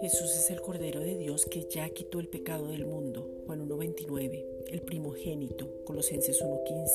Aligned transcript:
Jesús 0.00 0.36
es 0.36 0.50
el 0.50 0.60
Cordero 0.60 1.00
de 1.00 1.16
Dios 1.18 1.46
que 1.46 1.64
ya 1.64 1.88
quitó 1.90 2.20
el 2.20 2.28
pecado 2.28 2.68
del 2.68 2.86
mundo. 2.86 3.28
Juan 3.46 3.68
1.29. 3.68 4.44
El 4.68 4.82
primogénito. 4.82 5.84
Colosenses 5.84 6.40
1.15. 6.42 6.88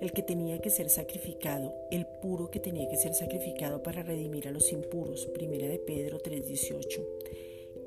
El 0.00 0.12
que 0.12 0.22
tenía 0.22 0.60
que 0.60 0.70
ser 0.70 0.88
sacrificado. 0.90 1.74
El 1.90 2.06
puro 2.22 2.50
que 2.50 2.60
tenía 2.60 2.88
que 2.88 2.96
ser 2.96 3.14
sacrificado 3.14 3.82
para 3.82 4.02
redimir 4.02 4.48
a 4.48 4.52
los 4.52 4.72
impuros. 4.72 5.26
Primera 5.26 5.66
de 5.68 5.78
Pedro 5.78 6.18
3.18. 6.18 7.04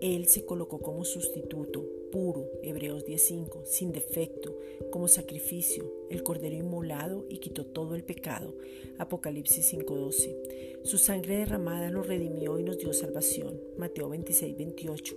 Él 0.01 0.27
se 0.27 0.45
colocó 0.45 0.79
como 0.79 1.03
sustituto, 1.03 1.85
puro, 2.11 2.49
Hebreos 2.63 3.05
10.5, 3.05 3.65
sin 3.65 3.91
defecto, 3.91 4.57
como 4.91 5.07
sacrificio, 5.07 5.91
el 6.09 6.23
cordero 6.23 6.55
inmolado 6.55 7.25
y 7.29 7.37
quitó 7.39 7.65
todo 7.65 7.95
el 7.95 8.03
pecado, 8.03 8.55
Apocalipsis 8.97 9.73
5.12. 9.73 10.83
Su 10.83 10.97
sangre 10.97 11.37
derramada 11.37 11.89
nos 11.89 12.07
redimió 12.07 12.57
y 12.59 12.63
nos 12.63 12.77
dio 12.77 12.93
salvación, 12.93 13.59
Mateo 13.77 14.09
26.28. 14.09 15.15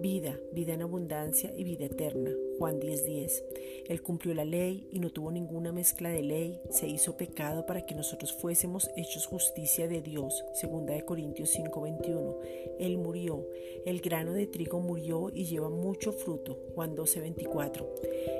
Vida, 0.00 0.40
vida 0.52 0.74
en 0.74 0.82
abundancia 0.82 1.52
y 1.56 1.64
vida 1.64 1.86
eterna, 1.86 2.32
Juan 2.58 2.80
10:10. 2.80 3.44
Él 3.88 4.02
cumplió 4.02 4.34
la 4.34 4.44
ley 4.44 4.88
y 4.90 4.98
no 4.98 5.10
tuvo 5.10 5.30
ninguna 5.30 5.72
mezcla 5.72 6.08
de 6.08 6.22
ley, 6.22 6.60
se 6.70 6.86
hizo 6.88 7.16
pecado 7.16 7.66
para 7.66 7.84
que 7.86 7.94
nosotros 7.94 8.32
fuésemos 8.32 8.90
hechos 8.96 9.26
justicia 9.26 9.88
de 9.88 10.00
Dios, 10.00 10.44
2 10.60 11.02
Corintios 11.04 11.50
5:21. 11.50 12.38
Él 12.78 12.98
murió, 12.98 13.46
el 13.84 14.00
grano 14.00 14.32
de 14.32 14.46
trigo 14.46 14.80
murió 14.80 15.30
y 15.32 15.44
lleva 15.44 15.70
mucho 15.70 16.12
fruto, 16.12 16.58
Juan 16.74 16.94
12:24. 16.94 17.86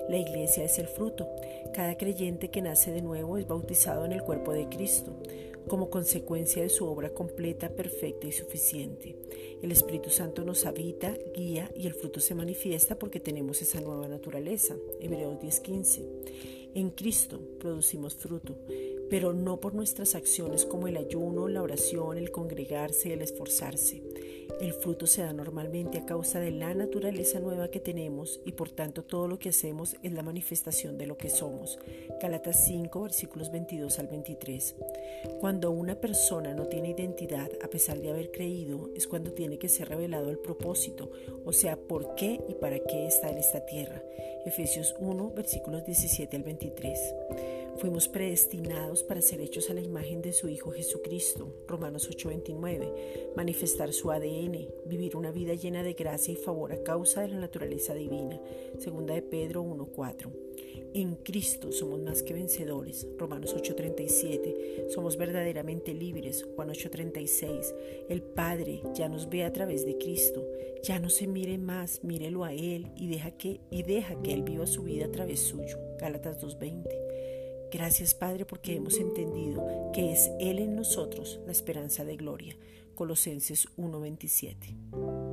La 0.08 0.19
iglesia 0.19 0.64
es 0.64 0.78
el 0.78 0.86
fruto. 0.86 1.28
Cada 1.72 1.96
creyente 1.96 2.50
que 2.50 2.62
nace 2.62 2.92
de 2.92 3.02
nuevo 3.02 3.38
es 3.38 3.46
bautizado 3.46 4.05
en 4.05 4.12
el 4.12 4.22
cuerpo 4.22 4.52
de 4.52 4.69
Cristo 4.69 5.16
como 5.69 5.91
consecuencia 5.91 6.62
de 6.62 6.69
su 6.69 6.86
obra 6.86 7.10
completa, 7.10 7.70
perfecta 7.70 8.27
y 8.27 8.33
suficiente. 8.33 9.16
El 9.62 9.72
Espíritu 9.72 10.11
Santo 10.11 10.44
nos 10.44 10.67
habita, 10.67 11.17
guía 11.34 11.70
y 11.74 11.86
el 11.86 11.94
fruto 11.94 12.20
se 12.20 12.34
manifiesta 12.34 12.98
porque 12.98 13.20
tenemos 13.20 13.62
esa 13.62 13.80
nueva 14.05 14.16
naturaleza. 14.16 14.77
Hebreos 15.00 15.41
10:15. 15.41 16.02
En 16.74 16.91
Cristo 16.91 17.41
producimos 17.58 18.14
fruto, 18.14 18.56
pero 19.15 19.33
no 19.33 19.61
por 19.61 19.77
nuestras 19.77 20.17
acciones 20.17 20.65
como 20.65 20.89
el 20.89 20.97
ayuno, 20.97 21.47
la 21.47 21.62
oración, 21.62 22.19
el 22.19 22.33
congregarse, 22.33 23.12
el 23.12 23.23
esforzarse. 23.23 24.03
El 24.61 24.73
fruto 24.73 25.07
se 25.07 25.23
da 25.23 25.33
normalmente 25.33 25.98
a 25.98 26.05
causa 26.05 26.41
de 26.41 26.51
la 26.51 26.75
naturaleza 26.75 27.39
nueva 27.39 27.69
que 27.69 27.79
tenemos 27.79 28.41
y 28.45 28.51
por 28.51 28.73
tanto 28.73 29.05
todo 29.05 29.29
lo 29.29 29.39
que 29.39 29.51
hacemos 29.51 29.95
es 30.03 30.12
la 30.12 30.25
manifestación 30.25 30.98
de 30.98 31.07
lo 31.07 31.17
que 31.17 31.31
somos. 31.31 31.79
Galatas 32.20 32.65
5 32.65 33.03
versículos 33.03 33.53
22 33.53 34.01
al 34.01 34.09
23. 34.09 34.75
Cuando 35.39 35.70
una 35.70 35.95
persona 35.95 36.53
no 36.53 36.67
tiene 36.67 36.91
identidad 36.91 37.53
a 37.62 37.69
pesar 37.69 38.01
de 38.01 38.11
haber 38.11 38.33
creído 38.33 38.91
es 38.97 39.07
cuando 39.07 39.33
tiene 39.33 39.59
que 39.59 39.69
ser 39.69 39.91
revelado 39.91 40.29
el 40.29 40.39
propósito, 40.39 41.12
o 41.45 41.53
sea, 41.53 41.77
por 41.77 42.17
qué 42.17 42.41
y 42.48 42.55
para 42.55 42.81
qué 42.81 43.07
está 43.07 43.31
en 43.31 43.39
esta 43.39 43.65
tierra. 43.65 44.03
Efesios 44.45 44.97
1 44.98 45.31
versículos 45.37 45.85
17 45.85 46.37
al 46.37 46.42
23. 46.42 47.15
Fuimos 47.78 48.08
predestinados 48.08 49.03
para 49.03 49.20
ser 49.20 49.41
hechos 49.41 49.69
a 49.69 49.75
la 49.75 49.80
imagen 49.80 50.22
de 50.22 50.33
su 50.33 50.48
Hijo 50.48 50.70
Jesucristo, 50.70 51.64
Romanos 51.67 52.08
8:29, 52.08 53.34
manifestar 53.36 53.92
su 53.92 54.11
ADN, 54.11 54.69
vivir 54.86 55.17
una 55.17 55.33
vida 55.33 55.55
llena 55.55 55.83
de 55.83 55.95
gracia 55.95 56.33
y 56.33 56.36
favor 56.36 56.72
a 56.72 56.83
causa 56.83 57.22
de 57.22 57.28
la 57.28 57.41
naturaleza 57.41 57.92
divina, 57.95 58.41
segunda 58.78 59.14
de 59.14 59.22
Pedro 59.22 59.62
1:4. 59.62 60.30
En 60.95 61.17
Cristo 61.17 61.72
somos 61.72 62.00
más 62.00 62.22
que 62.22 62.34
vencedores, 62.34 63.08
Romanos 63.19 63.52
8:37, 63.55 64.86
somos 64.91 65.17
verdaderamente 65.17 65.92
libres, 65.92 66.47
Juan 66.55 66.70
8:36, 66.70 67.75
el 68.08 68.22
Padre 68.22 68.83
ya 68.95 69.08
nos 69.08 69.28
ve 69.28 69.42
a 69.42 69.52
través 69.52 69.84
de 69.84 69.98
Cristo, 69.98 70.47
ya 70.84 71.00
no 71.00 71.11
se 71.11 71.27
mire 71.27 71.58
más, 71.58 72.05
mírelo 72.05 72.45
a 72.45 72.52
Él 72.52 72.92
y 72.97 73.08
deja 73.08 73.33
que, 73.33 73.61
y 73.70 73.83
deja 73.83 74.23
que 74.23 74.33
Él 74.33 74.45
viva 74.45 74.68
su 74.68 74.85
vida 74.85 75.06
a 75.06 75.11
través 75.11 75.41
suyo, 75.41 75.77
Gálatas 75.98 76.41
2:20. 76.41 77.43
Gracias 77.70 78.14
Padre 78.14 78.45
porque 78.45 78.77
hemos 78.77 78.98
entendido 78.98 79.91
que 79.92 80.13
es 80.13 80.30
Él 80.41 80.58
en 80.58 80.77
nosotros 80.77 81.41
la 81.47 81.52
esperanza 81.52 82.05
de 82.05 82.17
gloria. 82.17 82.57
Colosenses 82.95 83.69
1:27. 83.77 85.23